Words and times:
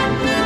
Thank 0.00 0.28
you. 0.30 0.39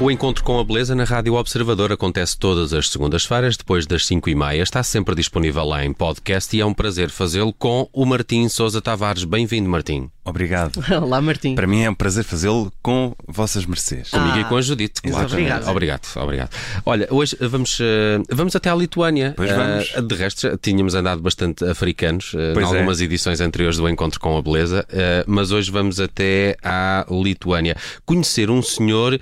O 0.00 0.10
encontro 0.10 0.42
com 0.42 0.58
a 0.58 0.64
beleza 0.64 0.94
na 0.94 1.04
Rádio 1.04 1.34
Observador 1.34 1.92
acontece 1.92 2.34
todas 2.38 2.72
as 2.72 2.88
segundas-feiras, 2.88 3.58
depois 3.58 3.86
das 3.86 4.06
5 4.06 4.30
e 4.30 4.34
meia. 4.34 4.62
Está 4.62 4.82
sempre 4.82 5.14
disponível 5.14 5.62
lá 5.62 5.84
em 5.84 5.92
podcast 5.92 6.56
e 6.56 6.60
é 6.60 6.64
um 6.64 6.72
prazer 6.72 7.10
fazê-lo 7.10 7.52
com 7.52 7.86
o 7.92 8.06
Martim 8.06 8.48
Sousa 8.48 8.80
Tavares. 8.80 9.24
Bem-vindo, 9.24 9.68
Martim. 9.68 10.08
Obrigado. 10.24 10.82
Olá, 11.02 11.20
Martim. 11.20 11.54
Para 11.54 11.66
mim 11.66 11.82
é 11.82 11.90
um 11.90 11.94
prazer 11.94 12.24
fazê-lo 12.24 12.72
com 12.82 13.14
vossas 13.28 13.66
mercês. 13.66 14.08
Comigo 14.08 14.38
e 14.38 14.44
com 14.44 14.56
a 14.56 14.62
Judite, 14.62 15.02
claro. 15.02 15.26
Obrigado. 15.26 15.68
Obrigado, 15.68 16.08
obrigado. 16.16 16.50
Olha, 16.86 17.06
hoje 17.10 17.36
vamos, 17.38 17.78
eh, 17.78 18.22
vamos 18.30 18.56
até 18.56 18.70
à 18.70 18.74
Lituânia. 18.74 19.34
Pois 19.36 19.50
vamos. 19.50 19.92
Eh, 19.94 20.00
de 20.00 20.14
resto, 20.14 20.58
tínhamos 20.62 20.94
andado 20.94 21.20
bastante 21.20 21.62
africanos 21.66 22.32
eh, 22.34 22.54
em 22.58 22.62
é. 22.62 22.64
algumas 22.64 23.02
edições 23.02 23.38
anteriores 23.42 23.76
do 23.76 23.86
Encontro 23.86 24.18
com 24.18 24.38
a 24.38 24.40
Beleza, 24.40 24.86
eh, 24.90 25.24
mas 25.26 25.52
hoje 25.52 25.70
vamos 25.70 26.00
até 26.00 26.56
à 26.62 27.04
Lituânia. 27.10 27.76
Conhecer 28.06 28.50
um 28.50 28.62
senhor 28.62 29.20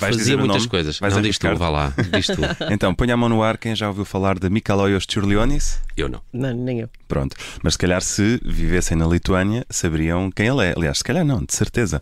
Vais 0.00 0.16
fazia 0.16 0.36
muitas 0.36 0.66
coisas. 0.66 0.98
Vais 0.98 1.14
não 1.14 1.22
diz 1.22 1.38
tu, 1.38 1.54
vá 1.56 1.68
lá, 1.68 1.92
diz 2.12 2.26
tu. 2.26 2.40
Então, 2.70 2.94
ponha 2.94 3.14
a 3.14 3.16
mão 3.16 3.28
no 3.28 3.42
ar 3.42 3.58
quem 3.58 3.74
já 3.74 3.88
ouviu 3.88 4.04
falar 4.04 4.38
de 4.38 4.48
Mikalojos 4.50 5.06
Tchurlionis. 5.06 5.80
Eu 5.96 6.08
não. 6.08 6.20
Não, 6.32 6.52
nem 6.54 6.80
eu. 6.80 6.88
Pronto. 7.06 7.36
Mas 7.62 7.74
se 7.74 7.78
calhar 7.78 8.00
se 8.02 8.40
vivessem 8.44 8.96
na 8.96 9.06
Lituânia 9.06 9.66
saberiam 9.68 10.30
quem 10.30 10.46
ele 10.46 10.64
é. 10.66 10.74
Aliás, 10.76 10.98
se 10.98 11.04
calhar 11.04 11.24
não, 11.24 11.44
de 11.44 11.54
certeza. 11.54 12.00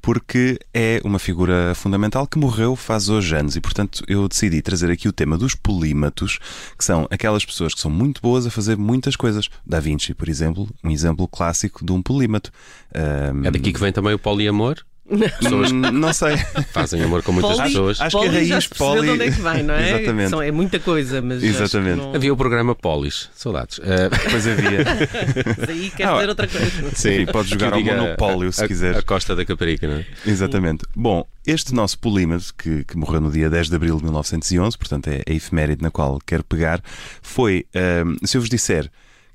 Porque 0.00 0.58
é 0.72 1.00
uma 1.04 1.18
figura 1.18 1.74
fundamental 1.74 2.24
que 2.26 2.38
morreu 2.38 2.76
faz 2.76 3.08
hoje 3.08 3.34
anos 3.34 3.56
e, 3.56 3.60
portanto, 3.60 4.04
eu 4.06 4.28
decidi 4.28 4.62
trazer 4.62 4.90
aqui 4.92 5.08
o 5.08 5.12
tema 5.12 5.36
dos 5.36 5.56
polímatos, 5.56 6.38
que 6.78 6.84
são 6.84 7.06
aquelas 7.10 7.44
pessoas 7.44 7.74
que 7.74 7.80
são 7.80 7.90
muito 7.90 8.20
boas 8.22 8.46
a 8.46 8.50
fazer 8.50 8.76
muitas 8.76 9.16
coisas. 9.16 9.48
Da 9.66 9.80
Vinci, 9.80 10.14
por 10.14 10.28
exemplo, 10.28 10.68
um 10.84 10.90
exemplo 10.90 11.26
clássico 11.26 11.84
de 11.84 11.90
um 11.92 12.00
polímato. 12.00 12.52
Ahm, 12.94 13.44
É 13.44 13.50
daqui 13.50 13.72
que 13.72 13.80
vem 13.80 13.92
também 13.92 14.14
o 14.14 14.18
poliamor? 14.18 14.76
Pessoas 15.40 15.72
não 15.72 16.12
sei. 16.12 16.36
fazem 16.72 17.02
amor 17.02 17.22
com 17.22 17.32
muitas 17.32 17.56
Poli- 17.56 17.68
pessoas. 17.68 18.00
Acho 18.00 18.20
que 18.20 18.26
a 18.26 18.28
já 18.28 18.54
raiz 18.54 18.66
percebeu 18.66 18.94
poli- 18.94 19.06
de 19.06 19.10
onde 19.14 19.22
é 19.22 19.30
que 19.30 19.40
vem, 19.40 19.62
não 19.62 19.74
é? 19.74 19.88
Exatamente. 19.94 20.30
São- 20.30 20.42
é 20.42 20.50
muita 20.50 20.78
coisa, 20.78 21.22
mas. 21.22 21.42
Exatamente. 21.42 21.96
não- 21.98 22.14
Havia 22.14 22.32
o 22.32 22.36
programa 22.36 22.74
Polis. 22.74 23.30
Saudades. 23.34 23.80
Eh, 23.82 24.08
Depois 24.10 24.46
havia. 24.46 24.84
Mas 25.58 25.68
aí 25.70 25.90
quer 25.96 26.08
Ah, 26.08 26.12
dizer 26.14 26.28
outra 26.28 26.46
coisa. 26.46 26.90
Sim, 26.94 27.26
podes 27.26 27.50
jogar 27.50 27.72
ao 27.72 27.80
monopólio 27.82 28.52
se 28.52 28.64
a- 28.64 28.68
quiseres. 28.68 28.98
A 28.98 29.02
Costa 29.02 29.34
da 29.34 29.44
Caparica, 29.44 29.88
não 29.88 29.96
é? 29.96 30.06
Exatamente. 30.26 30.84
Bom, 30.94 31.24
este 31.46 31.74
nosso 31.74 31.98
polímata, 31.98 32.44
que, 32.58 32.84
que 32.84 32.96
morreu 32.96 33.20
no 33.20 33.30
dia 33.30 33.48
10 33.48 33.68
de 33.70 33.76
abril 33.76 33.96
de 33.96 34.04
1911, 34.04 34.76
portanto 34.76 35.08
é 35.08 35.22
a 35.26 35.32
efeméride 35.32 35.82
na 35.82 35.90
qual 35.90 36.18
quero 36.26 36.44
pegar, 36.44 36.82
foi, 37.22 37.64
ahm, 37.74 38.16
se 38.24 38.36
eu 38.36 38.40
vos 38.42 38.50
disser 38.50 38.90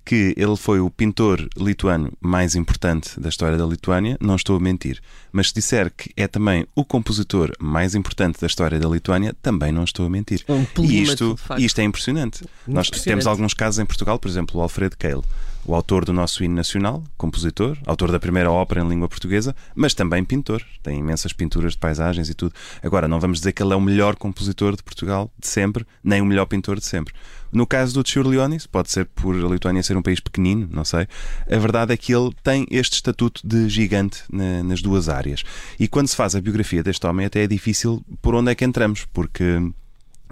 que 0.06 0.34
ele 0.38 0.56
foi 0.58 0.80
o 0.80 0.90
pintor 0.90 1.48
lituano 1.58 2.12
mais 2.20 2.56
importante 2.56 3.20
da 3.20 3.30
história 3.30 3.58
da 3.58 3.66
Lituânia, 3.66 4.18
não 4.20 4.36
estou 4.36 4.58
a 4.58 4.60
mentir. 4.60 5.02
Mas 5.32 5.48
se 5.48 5.56
disser 5.56 5.92
que 5.96 6.12
é 6.18 6.28
também 6.28 6.66
o 6.76 6.84
compositor 6.84 7.52
mais 7.60 7.96
importante 7.96 8.40
da 8.40 8.48
história 8.48 8.80
da 8.80 8.90
Lituânia, 8.90 9.34
também 9.42 9.72
não 9.72 9.84
estou 9.84 10.06
a 10.06 10.10
mentir. 10.10 10.44
Um 10.50 10.66
e 10.84 11.02
isto, 11.02 11.38
isto 11.58 11.80
é 11.80 11.84
impressionante. 11.84 12.44
Nós 12.68 12.88
Impressionante. 12.88 13.04
temos 13.04 13.28
alguns 13.28 13.54
casos 13.54 13.80
em 13.80 13.86
Portugal, 13.86 14.20
por 14.20 14.28
exemplo, 14.28 14.60
o 14.60 14.62
Alfredo 14.62 14.98
Keil, 14.98 15.24
o 15.66 15.74
autor 15.76 16.04
do 16.06 16.12
nosso 16.14 16.44
hino 16.44 16.56
nacional, 16.56 17.04
compositor, 17.18 17.78
autor 17.86 18.12
da 18.12 18.20
primeira 18.20 18.52
ópera 18.52 18.82
em 18.82 18.88
língua 18.90 19.08
portuguesa, 19.08 19.56
mas 19.76 19.94
também 19.94 20.24
pintor. 20.24 20.62
Tem 20.82 21.00
imensas 21.00 21.32
pinturas 21.34 21.74
de 21.74 21.78
paisagens 21.78 22.30
e 22.30 22.34
tudo. 22.34 22.54
Agora, 22.82 23.08
não 23.08 23.20
vamos 23.20 23.40
dizer 23.40 23.54
que 23.54 23.64
ele 23.64 23.74
é 23.74 23.76
o 23.76 23.82
melhor 23.82 24.16
compositor 24.16 24.76
de 24.76 24.84
Portugal 24.84 25.32
de 25.40 25.48
sempre, 25.48 25.86
nem 26.04 26.22
o 26.22 26.26
melhor 26.26 26.46
pintor 26.46 26.80
de 26.80 26.86
sempre. 26.86 27.14
No 27.52 27.68
caso 27.68 27.94
do 27.94 28.04
Tchurlionis, 28.04 28.66
pode 28.66 28.90
ser 28.90 29.06
por 29.06 29.36
a 29.36 29.48
Lituânia 29.48 29.84
ser 29.84 29.96
um 29.96 30.02
país 30.02 30.20
pequenino, 30.20 30.68
não 30.72 30.84
sei. 30.84 31.08
A 31.50 31.58
verdade 31.58 31.94
é 31.94 31.98
que 31.98 32.14
ele 32.14 32.32
tem 32.44 32.66
este 32.72 32.94
estatuto 32.96 33.42
de 33.48 33.70
gigante 33.70 34.24
na- 34.32 34.64
nas 34.64 34.82
duas 34.82 35.08
áreas. 35.08 35.44
E 35.80 35.88
quando 35.88 36.08
se 36.08 36.16
faz 36.16 36.36
a 36.36 36.42
biografia 36.42 36.82
deste 36.82 37.06
homem, 37.06 37.26
até 37.28 37.44
é 37.44 37.48
difícil 37.48 38.04
por 38.24 38.34
onde 38.34 38.52
é 38.52 38.56
que 38.56 38.66
entramos, 38.66 39.06
porque 39.14 39.62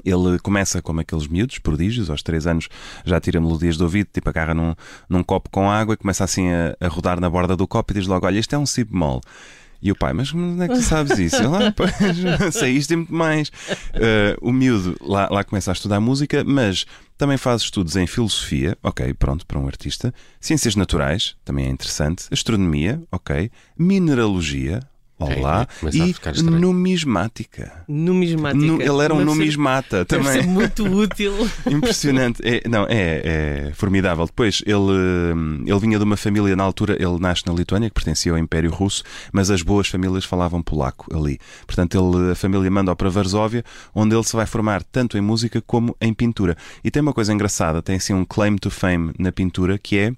ele 0.04 0.40
começa 0.40 0.82
como 0.82 1.00
aqueles 1.00 1.28
miúdos, 1.28 1.60
prodígios, 1.60 2.10
aos 2.10 2.24
3 2.24 2.48
anos 2.48 2.70
já 3.06 3.20
tira 3.20 3.40
melodias 3.40 3.78
do 3.78 3.84
ouvido, 3.84 4.10
tipo 4.12 4.30
agarra 4.30 4.54
num, 4.54 4.74
num 5.10 5.24
copo 5.24 5.50
com 5.50 5.70
água 5.70 5.94
e 5.94 5.98
começa 5.98 6.24
assim 6.24 6.50
a, 6.50 6.76
a 6.80 6.88
rodar 6.88 7.20
na 7.20 7.30
borda 7.30 7.56
do 7.56 7.68
copo 7.68 7.94
e 7.94 7.96
diz 7.96 8.08
logo: 8.08 8.26
Olha, 8.26 8.40
isto 8.40 8.54
é 8.56 8.58
um 8.58 8.66
si 8.66 8.84
bemol. 8.84 9.22
E 9.84 9.92
o 9.92 9.96
pai, 9.96 10.14
mas 10.14 10.32
onde 10.32 10.64
é 10.64 10.68
que 10.68 10.76
tu 10.76 10.82
sabes 10.84 11.18
isso? 11.18 11.38
Ah, 11.38 11.74
pois, 11.76 11.92
sei 12.54 12.74
isto 12.74 12.92
e 12.92 12.98
muito 12.98 13.14
mais. 13.14 13.52
Eh, 13.94 14.38
o 14.40 14.52
miúdo 14.52 14.96
lá, 15.02 15.28
lá 15.32 15.44
começa 15.44 15.72
a 15.72 15.74
estudar 15.74 16.00
música, 16.00 16.44
mas 16.44 16.86
também 17.18 17.36
faz 17.36 17.64
estudos 17.64 17.96
em 17.96 18.06
filosofia, 18.06 18.78
ok, 18.84 19.12
pronto, 19.16 19.44
para 19.44 19.58
um 19.58 19.66
artista. 19.66 20.14
Ciências 20.40 20.76
naturais, 20.76 21.36
também 21.44 21.66
é 21.66 21.70
interessante. 21.70 22.26
Astronomia, 22.32 23.02
ok. 23.12 23.50
Mineralogia, 23.76 24.82
olá. 25.26 25.68
A 25.84 25.90
e 26.36 26.42
numismática. 26.44 27.84
Numismática. 27.88 28.66
Nu- 28.66 28.82
ele 28.82 29.04
era 29.04 29.14
um 29.14 29.24
numismata 29.24 30.06
também. 30.06 30.42
ser 30.42 30.48
muito 30.48 30.84
útil. 30.92 31.34
Impressionante. 31.70 32.42
É, 32.44 32.68
não, 32.68 32.86
é, 32.90 33.68
é 33.70 33.72
formidável. 33.74 34.26
Depois, 34.26 34.62
ele, 34.66 35.66
ele 35.66 35.80
vinha 35.80 35.98
de 35.98 36.04
uma 36.04 36.18
família, 36.18 36.56
na 36.56 36.64
altura, 36.64 36.94
ele 37.02 37.20
nasce 37.20 37.44
na 37.46 37.54
Lituânia, 37.54 37.90
que 37.90 37.94
pertencia 37.94 38.32
ao 38.32 38.38
Império 38.38 38.72
Russo, 38.72 39.04
mas 39.32 39.50
as 39.50 39.62
boas 39.62 39.88
famílias 39.88 40.26
falavam 40.26 40.62
polaco 40.62 41.08
ali. 41.16 41.40
Portanto, 41.66 41.98
ele, 41.98 42.32
a 42.32 42.36
família 42.36 42.70
manda-o 42.70 42.96
para 42.96 43.10
Varsóvia, 43.10 43.64
onde 43.94 44.16
ele 44.16 44.24
se 44.24 44.36
vai 44.36 44.46
formar 44.46 44.84
tanto 44.84 45.18
em 45.18 45.22
música 45.22 45.62
como 45.62 45.96
em 46.02 46.14
pintura. 46.14 46.56
E 46.84 46.92
tem 46.92 47.02
uma 47.02 47.14
coisa 47.14 47.34
engraçada, 47.34 47.82
tem 47.82 47.96
assim 47.96 48.14
um 48.14 48.26
claim 48.26 48.56
to 48.58 48.70
fame 48.70 49.12
na 49.18 49.32
pintura, 49.32 49.78
que 49.78 49.98
é 49.98 50.14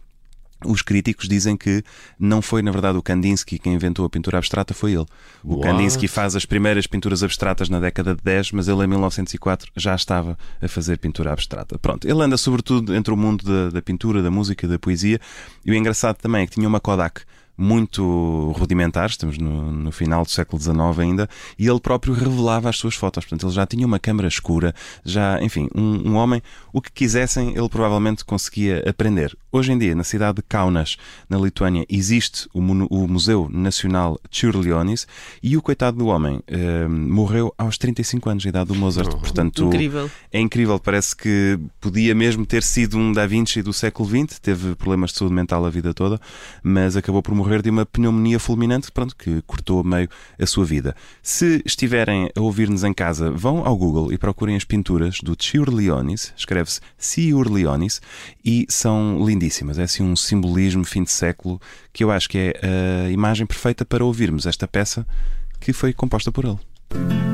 os 0.66 0.82
críticos 0.82 1.28
dizem 1.28 1.56
que 1.58 1.84
não 2.20 2.42
foi, 2.42 2.62
na 2.62 2.72
verdade, 2.72 2.98
o 2.98 3.02
Kandinsky 3.02 3.60
quem 3.60 3.74
inventou 3.74 4.06
a 4.06 4.10
pintura 4.10 4.38
abstrata, 4.38 4.74
foi 4.74 4.92
ele. 4.92 5.06
O 5.44 5.56
What? 5.56 5.64
Kandinsky 5.64 6.08
faz 6.08 6.36
as 6.36 6.46
primeiras 6.46 6.88
pinturas 6.88 7.24
abstratas 7.24 7.70
na 7.70 7.80
década 7.80 8.16
de 8.16 8.22
10, 8.24 8.52
mas 8.52 8.68
ele 8.68 8.84
em 8.84 8.88
1904 8.88 9.72
já 9.76 9.96
estava 9.96 10.38
a 10.62 10.68
fazer 10.68 10.98
pintura 10.98 11.32
abstrata. 11.32 11.78
Pronto, 11.80 12.08
ele 12.08 12.22
anda 12.22 12.38
sobretudo 12.38 12.96
entre 12.96 13.14
o 13.14 13.18
mundo 13.18 13.44
da, 13.46 13.70
da 13.70 13.82
pintura, 13.82 14.22
da 14.22 14.32
música, 14.32 14.68
da 14.68 14.78
poesia. 14.80 15.20
E 15.66 15.72
o 15.72 15.76
engraçado 15.76 16.18
também 16.18 16.44
é 16.44 16.48
que 16.48 16.54
tinha 16.54 16.68
uma 16.68 16.80
Kodak 16.80 17.22
muito 17.58 18.52
rudimentar, 18.58 19.10
estamos 19.10 19.38
no, 19.38 19.72
no 19.72 19.92
final 19.92 20.24
do 20.24 20.32
século 20.32 20.62
XIX 20.62 21.00
ainda, 21.00 21.30
e 21.58 21.68
ele 21.68 21.80
próprio 21.80 22.14
revelava 22.14 22.70
as 22.70 22.78
suas 22.78 22.96
fotos. 22.96 23.24
Portanto, 23.24 23.46
ele 23.46 23.54
já 23.54 23.66
tinha 23.66 23.86
uma 23.86 24.00
câmara 24.00 24.28
escura, 24.28 24.74
já, 25.06 25.42
enfim, 25.42 25.68
um, 25.76 26.12
um 26.12 26.16
homem, 26.16 26.42
o 26.72 26.82
que 26.82 26.92
quisessem, 26.92 27.56
ele 27.56 27.70
provavelmente 27.70 28.26
conseguia 28.26 28.84
aprender. 28.88 29.38
Hoje 29.56 29.72
em 29.72 29.78
dia, 29.78 29.94
na 29.94 30.04
cidade 30.04 30.38
de 30.38 30.42
Kaunas, 30.42 30.98
na 31.30 31.38
Lituânia, 31.38 31.86
existe 31.88 32.50
o, 32.56 32.60
o 32.60 33.08
Museu 33.08 33.48
Nacional 33.54 34.20
Tchurlionis 34.32 35.06
e 35.44 35.56
o 35.56 35.62
coitado 35.62 35.96
do 35.96 36.08
homem 36.08 36.42
eh, 36.48 36.88
morreu 36.88 37.54
aos 37.56 37.78
35 37.78 38.32
anos 38.32 38.42
de 38.42 38.50
idade 38.50 38.70
do 38.70 38.76
Mozart. 38.76 39.12
Portanto, 39.12 39.66
Incrível. 39.66 40.10
é 40.32 40.40
incrível, 40.40 40.80
parece 40.80 41.16
que 41.16 41.60
podia 41.80 42.16
mesmo 42.16 42.48
ter 42.48 42.64
sido 42.64 42.98
um 42.98 43.12
Da 43.12 43.28
Vinci 43.28 43.62
do 43.62 43.72
século 43.72 44.10
XX, 44.10 44.40
teve 44.40 44.74
problemas 44.74 45.12
de 45.12 45.20
saúde 45.20 45.36
mental 45.36 45.64
a 45.64 45.70
vida 45.70 45.94
toda, 45.94 46.20
mas 46.64 46.98
acabou 46.98 47.22
por 47.22 47.36
morrer 47.36 47.62
de 47.62 47.70
uma 47.70 47.86
pneumonia 47.86 48.40
fulminante 48.40 48.92
pronto, 48.92 49.16
que 49.16 49.44
cortou 49.44 49.82
a 49.82 49.84
meio 49.84 50.10
a 50.40 50.48
sua 50.48 50.66
vida. 50.66 50.96
Se 51.22 51.62
estiverem 51.64 52.28
a 52.36 52.42
ouvir-nos 52.42 52.84
em 52.84 52.92
casa, 52.92 53.30
vão 53.30 53.64
ao 53.64 53.78
Google 53.78 54.12
e 54.12 54.18
procurem 54.18 54.56
as 54.56 54.64
pinturas 54.64 55.20
do 55.22 55.38
Ciurlionis, 55.40 56.34
escreve-se 56.36 56.82
Ciurlionis, 56.98 58.02
e 58.44 58.66
são 58.68 59.24
lindíssimas. 59.24 59.43
É 59.80 59.84
assim 59.84 60.04
um 60.04 60.16
simbolismo 60.16 60.84
fim 60.84 61.04
de 61.04 61.12
século 61.12 61.60
que 61.92 62.04
eu 62.04 62.12
acho 62.12 62.30
que 62.30 62.38
é 62.38 63.06
a 63.08 63.10
imagem 63.10 63.46
perfeita 63.46 63.84
para 63.84 64.04
ouvirmos 64.04 64.46
esta 64.46 64.68
peça 64.68 65.06
que 65.60 65.74
foi 65.74 65.94
composta 65.94 66.32
por 66.32 66.46
ele. 66.46 67.33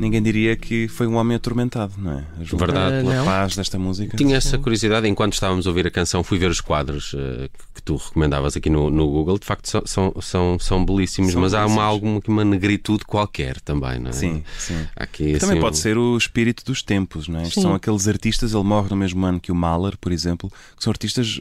Ninguém 0.00 0.22
diria 0.22 0.56
que 0.56 0.88
foi 0.88 1.06
um 1.06 1.14
homem 1.16 1.36
atormentado, 1.36 1.92
não 1.98 2.12
é? 2.12 2.24
A 2.40 2.56
Verdade. 2.56 3.02
pela 3.04 3.14
Não. 3.16 3.24
paz 3.24 3.54
desta 3.54 3.78
música. 3.78 4.16
Tinha 4.16 4.36
essa 4.36 4.58
curiosidade, 4.58 5.06
enquanto 5.06 5.34
estávamos 5.34 5.66
a 5.66 5.70
ouvir 5.70 5.86
a 5.86 5.90
canção, 5.90 6.24
fui 6.24 6.38
ver 6.38 6.50
os 6.50 6.60
quadros 6.60 7.14
eh, 7.16 7.48
que 7.74 7.82
tu 7.82 7.96
recomendavas 7.96 8.56
aqui 8.56 8.68
no, 8.70 8.90
no 8.90 9.06
Google. 9.08 9.38
De 9.38 9.44
facto, 9.46 9.66
são, 9.68 9.82
são, 9.86 10.14
são, 10.20 10.58
são 10.58 10.84
belíssimos, 10.84 11.32
São 11.32 11.40
mas 11.42 11.54
há 11.54 11.58
uma, 11.58 11.66
belíssimos. 11.66 11.84
alguma 11.86 12.20
uma 12.26 12.44
negritude 12.44 13.04
qualquer 13.04 13.60
também, 13.60 13.98
não 14.00 14.10
é? 14.10 14.12
Sim, 14.12 14.42
sim. 14.58 14.86
Aqui, 14.96 15.38
Também 15.38 15.52
assim, 15.56 15.60
pode 15.60 15.76
um- 15.76 15.80
ser 15.80 15.98
o 15.98 16.16
espírito 16.16 16.64
dos 16.64 16.82
tempos, 16.82 17.28
não 17.28 17.40
é? 17.40 17.44
Sim. 17.44 17.60
São 17.60 17.74
aqueles 17.74 18.08
artistas, 18.08 18.54
ele 18.54 18.64
morre 18.64 18.88
no 18.90 18.96
mesmo 18.96 19.24
ano 19.26 19.38
que 19.38 19.52
o 19.52 19.54
Mahler, 19.54 19.96
por 19.98 20.10
exemplo, 20.12 20.50
que 20.76 20.82
são 20.82 20.90
artistas 20.90 21.40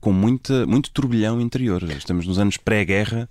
com 0.00 0.12
muita, 0.12 0.66
muito 0.66 0.90
turbilhão 0.90 1.40
interior. 1.40 1.82
Estamos 1.96 2.26
nos 2.26 2.38
anos 2.38 2.56
pré-guerra. 2.58 3.28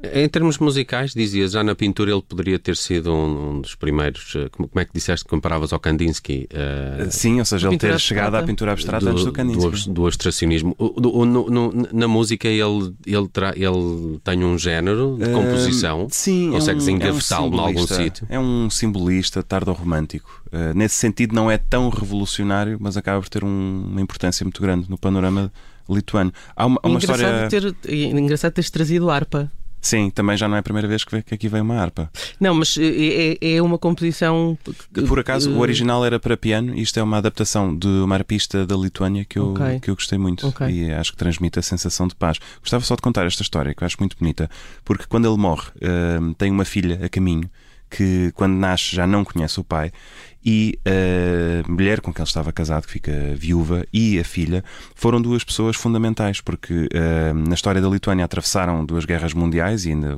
Em 0.00 0.28
termos 0.28 0.58
musicais, 0.58 1.12
dizias, 1.12 1.50
já 1.50 1.64
na 1.64 1.74
pintura 1.74 2.12
ele 2.12 2.22
poderia 2.22 2.56
ter 2.56 2.76
sido 2.76 3.12
um, 3.12 3.56
um 3.56 3.60
dos 3.60 3.74
primeiros. 3.74 4.32
eh, 4.36 4.48
Como, 4.50 4.68
como 4.68 4.80
é 4.80 4.84
que 4.84 4.92
disseste 4.94 5.24
que 5.24 5.30
comparavas 5.30 5.72
ao 5.72 5.80
Kandinsky? 5.80 6.46
eh, 6.50 7.08
Sim, 7.10 7.40
ou 7.40 7.44
seja, 7.44 7.66
ele 7.66 7.78
ter 7.78 7.98
chegado 7.98 8.36
à 8.36 8.42
pintura 8.44 8.70
abstrata 8.72 9.10
antes 9.10 9.24
do 9.24 9.30
do, 9.30 9.32
Kandinsky. 9.32 9.90
do 9.90 10.06
abstracionismo. 10.06 10.72
O- 10.78 11.00
do- 11.00 11.12
o- 11.16 11.24
no- 11.24 11.50
no- 11.50 11.88
na 11.92 12.06
música 12.06 12.46
ele, 12.46 12.94
ele, 13.04 13.26
terá- 13.28 13.54
ele 13.56 14.20
tem 14.22 14.44
um 14.44 14.56
género 14.56 15.16
de 15.18 15.30
composição. 15.32 16.02
Ah, 16.04 16.12
sim, 16.12 16.50
Consegues 16.52 16.86
é 16.86 16.90
um, 16.92 16.94
engavetá-lo 16.94 17.46
é 17.46 17.48
um 17.48 17.54
em 17.54 17.58
algum 17.58 17.68
simbolista. 17.80 17.94
sítio? 17.96 18.26
É 18.30 18.38
um 18.38 18.70
simbolista 18.70 19.42
tardo-romântico. 19.42 20.42
Uh, 20.52 20.78
nesse 20.78 20.94
sentido, 20.94 21.34
não 21.34 21.50
é 21.50 21.58
tão 21.58 21.88
revolucionário, 21.88 22.78
mas 22.80 22.96
acaba 22.96 23.20
por 23.20 23.28
ter 23.28 23.42
um- 23.42 23.84
uma 23.90 24.00
importância 24.00 24.44
muito 24.44 24.62
grande 24.62 24.88
no 24.88 24.96
panorama 24.96 25.52
lituano. 25.90 26.32
Há 26.54 26.66
uma, 26.66 26.78
há 26.82 26.86
uma 26.86 26.98
engraçado, 26.98 27.52
história. 27.52 27.74
ter, 27.82 27.94
engraçado 28.16 28.52
teres 28.52 28.70
trazido 28.70 29.10
harpa. 29.10 29.50
Sim, 29.80 30.10
também 30.10 30.36
já 30.36 30.48
não 30.48 30.56
é 30.56 30.58
a 30.58 30.62
primeira 30.62 30.88
vez 30.88 31.04
que, 31.04 31.16
aqui 31.16 31.48
vem 31.48 31.60
uma 31.60 31.76
harpa. 31.80 32.10
Não, 32.40 32.54
mas 32.54 32.76
é, 32.78 33.36
é- 33.40 33.54
é 33.56 33.62
uma 33.62 33.78
composição. 33.78 34.58
que- 34.92 35.02
Por 35.02 35.18
acaso, 35.20 35.50
o 35.52 35.56
eh, 35.56 35.58
original 35.60 36.04
era 36.04 36.18
para 36.18 36.36
piano 36.36 36.74
e 36.74 36.82
isto 36.82 36.98
é 36.98 37.02
uma 37.02 37.18
adaptação 37.18 37.76
de 37.76 37.86
uma 37.86 38.14
arpista 38.16 38.66
da 38.66 38.76
Lituânia 38.76 39.24
que 39.24 39.38
eu, 39.38 39.52
Ok. 39.52 39.80
que 39.80 39.90
eu 39.90 39.94
gostei 39.94 40.18
muito 40.18 40.48
Ok. 40.48 40.66
e 40.68 40.92
acho 40.92 41.12
que 41.12 41.16
transmite 41.18 41.58
a 41.58 41.62
sensação 41.62 42.08
de 42.08 42.14
paz. 42.14 42.38
Gostava 42.60 42.84
só 42.84 42.96
de 42.96 43.02
contar 43.02 43.24
esta 43.26 43.42
história 43.42 43.72
que 43.74 43.82
eu 43.82 43.86
acho 43.86 43.96
muito 44.00 44.16
bonita, 44.18 44.50
porque 44.84 45.04
quando 45.08 45.28
ele 45.28 45.36
morre, 45.38 45.68
hum, 46.20 46.32
tem 46.34 46.50
uma 46.50 46.64
filha 46.64 46.98
a 47.04 47.08
caminho 47.08 47.48
que, 47.90 48.32
quando 48.34 48.54
nasce, 48.54 48.94
já 48.94 49.06
não 49.06 49.24
conhece 49.24 49.60
o 49.60 49.64
pai. 49.64 49.92
E 50.44 50.78
a 50.86 51.70
mulher 51.70 52.00
com 52.00 52.12
quem 52.12 52.22
ele 52.22 52.28
estava 52.28 52.52
casado, 52.52 52.86
que 52.86 52.92
fica 52.92 53.12
viúva, 53.34 53.84
e 53.92 54.18
a 54.18 54.24
filha 54.24 54.64
foram 54.94 55.20
duas 55.20 55.42
pessoas 55.42 55.76
fundamentais, 55.76 56.40
porque 56.40 56.72
hum, 56.74 57.44
na 57.48 57.54
história 57.54 57.82
da 57.82 57.88
Lituânia 57.88 58.24
atravessaram 58.24 58.84
duas 58.84 59.04
guerras 59.04 59.34
mundiais 59.34 59.84
e 59.84 59.90
ainda 59.90 60.16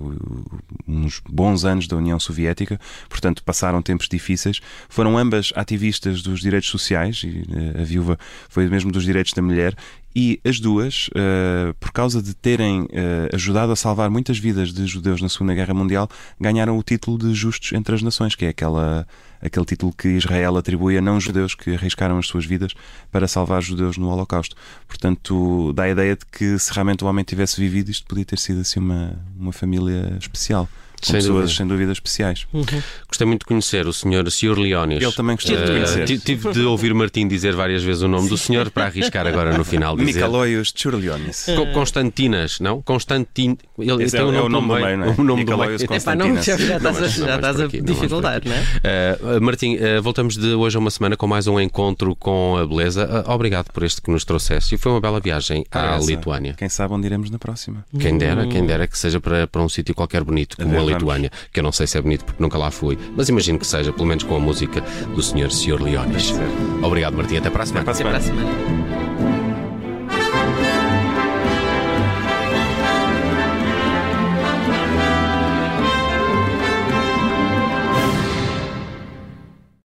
uns 0.87 1.21
bons 1.29 1.65
anos 1.65 1.89
da 1.89 1.97
União 1.97 2.21
Soviética, 2.21 2.79
portanto 3.09 3.43
passaram 3.43 3.81
tempos 3.83 4.09
difíceis. 4.09 4.61
Foram 4.89 5.17
ambas 5.17 5.53
ativistas 5.57 6.23
dos 6.23 6.41
direitos 6.41 6.69
sociais, 6.69 7.23
e 7.25 7.43
eh, 7.51 7.81
a 7.81 7.85
viúva 7.85 8.19
foi 8.49 8.69
mesmo 8.69 8.93
dos 8.93 9.05
direitos 9.05 9.33
da 9.33 9.43
mulher, 9.43 9.75
e 10.15 10.41
as 10.45 10.59
duas, 10.59 11.09
eh, 11.15 11.73
por 11.79 11.93
causa 11.93 12.21
de 12.21 12.35
terem 12.35 12.89
eh, 12.93 13.29
ajudado 13.33 13.73
a 13.73 13.77
salvar 13.77 14.11
muitas 14.11 14.39
vidas 14.39 14.73
de 14.73 14.85
judeus 14.87 15.23
na 15.23 15.29
Segunda 15.29 15.55
Guerra 15.55 15.73
Mundial, 15.73 16.09
ganharam 16.39 16.77
o 16.77 16.83
título 16.83 17.17
de 17.17 17.33
Justos 17.33 17.73
entre 17.73 17.95
as 17.95 18.03
Nações, 18.03 18.35
que 18.35 18.45
é 18.45 18.49
aquela, 18.49 19.07
aquele 19.41 19.65
título 19.65 19.93
que 19.93 20.09
Israel 20.09 20.57
atribui 20.57 20.99
a 20.99 21.01
não-judeus 21.01 21.55
que 21.55 21.75
arriscaram 21.75 22.19
as 22.19 22.27
suas 22.27 22.45
vidas 22.45 22.75
para 23.13 23.29
salvar 23.29 23.63
judeus 23.63 23.97
no 23.97 24.09
Holocausto. 24.09 24.57
Portanto, 24.89 25.73
dá 25.75 25.85
a 25.85 25.91
ideia 25.91 26.17
de 26.17 26.27
que 26.27 26.59
se 26.59 26.73
realmente 26.73 27.05
o 27.05 27.07
homem 27.07 27.25
tivesse 27.25 27.61
vivido, 27.61 27.91
isto 27.91 28.07
podia 28.07 28.25
ter 28.25 28.39
sido 28.39 28.61
assim 28.61 28.81
uma, 28.81 29.17
uma 29.39 29.53
família 29.53 30.17
especial. 30.19 30.69
Com 31.01 31.07
Sem 31.07 31.15
pessoas 31.17 31.35
dúvida. 31.43 31.57
sem 31.57 31.67
dúvida 31.67 31.93
especiais. 31.93 32.47
Gostei 33.09 33.27
muito 33.27 33.41
de 33.41 33.47
conhecer 33.47 33.87
o 33.87 33.93
Sr. 33.93 34.31
Sr. 34.31 34.59
Leonis. 34.59 35.03
Ele 35.03 35.13
também 35.13 35.35
gostei 35.37 35.57
de 35.57 35.63
Eh, 35.63 35.67
conhecer. 35.67 36.05
ti- 36.07 36.19
Tive 36.19 36.53
de 36.53 36.61
ouvir 36.61 36.93
Martim 36.95 37.27
dizer 37.27 37.55
várias 37.55 37.83
vezes 37.83 38.03
o 38.03 38.09
nome 38.09 38.29
do 38.29 38.37
senhor 38.37 38.71
para 38.71 38.85
arriscar 38.87 39.27
agora 39.27 39.57
no 39.57 39.65
final. 39.65 39.97
Dizer. 39.97 40.13
Mikaloios 40.15 40.73
Tchurlionis. 40.73 41.47
Co- 41.57 41.67
Constantinas, 41.73 42.61
não? 42.61 42.83
Constantin. 42.83 43.57
Ele, 43.79 44.05
Esse 44.05 44.17
tem 44.17 44.21
é- 44.21 44.25
um 44.25 44.29
é 44.29 44.33
nome, 44.33 44.47
o 44.47 44.49
nome 44.51 44.69
do 44.69 44.75
meio, 44.85 44.99
não 44.99 45.07
é? 45.07 45.09
O 45.09 45.25
nome 45.25 45.45
do 45.45 45.51
Nicolaus 45.51 45.83
meio. 45.83 46.01
Epá, 46.01 46.15
não, 46.15 46.35
já, 46.43 46.55
estás, 46.57 46.71
a, 46.87 46.91
vais- 46.91 47.19
não 47.19 47.27
já 47.27 47.37
estás 47.37 47.61
a 47.61 47.65
é? 48.85 49.19
Uh, 49.39 49.41
Martim, 49.41 49.77
uh, 49.77 50.03
voltamos 50.03 50.37
de 50.37 50.53
hoje 50.55 50.77
a 50.77 50.81
uma 50.81 50.91
semana 50.91 51.17
com 51.17 51.27
mais 51.27 51.47
um 51.47 51.59
encontro 51.61 52.15
com 52.17 52.57
a 52.57 52.67
beleza. 52.67 53.25
Uh, 53.27 53.31
obrigado 53.31 53.73
por 53.73 53.83
este 53.83 54.01
que 54.03 54.11
nos 54.11 54.25
trouxeste 54.25 54.75
e 54.75 54.79
foi 54.79 54.93
uma 54.93 55.01
bela 55.01 55.21
viagem 55.21 55.65
à. 55.71 55.99
Lituânia. 55.99 56.55
Quem 56.57 56.69
sabe 56.69 56.95
onde 56.95 57.07
iremos 57.07 57.31
na 57.31 57.39
próxima. 57.39 57.85
Quem 57.99 58.17
dera, 58.19 58.47
quem 58.47 58.65
dera 58.67 58.87
que 58.87 58.99
seja 58.99 59.21
para, 59.21 59.47
para 59.47 59.63
um 59.63 59.69
sítio 59.69 59.95
qualquer 59.95 60.25
bonito, 60.25 60.57
como 60.57 60.77
a. 60.79 60.90
Lituânia, 60.99 61.31
que 61.53 61.61
eu 61.61 61.65
não 61.65 61.73
sei 61.73 61.87
se 61.87 61.99
é 61.99 62.01
bonito 62.01 62.25
porque 62.25 62.43
nunca 62.43 62.59
lá 62.59 62.71
fui, 62.71 62.99
mas 63.17 63.29
imagino 63.29 63.59
que 63.59 63.67
seja, 63.67 63.93
pelo 63.93 64.07
menos 64.07 64.25
com 64.25 64.37
a 64.37 64.41
música 64.41 64.81
do 65.15 65.23
Sr. 65.23 65.51
Sr. 65.51 65.83
Leonis. 65.83 66.33
Obrigado, 66.83 67.17
Martim, 67.17 67.37
até 67.37 67.51
para 67.51 67.63
a 67.63 67.67
semana. 67.67 67.91
Até 67.91 68.05
para 68.05 68.17
a 68.17 68.21
semana. 68.21 69.10